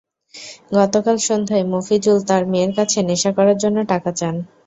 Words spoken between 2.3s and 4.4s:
মেয়ের কাছে নেশা করার জন্য টাকা চান।